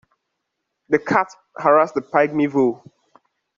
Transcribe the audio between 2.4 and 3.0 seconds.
vole.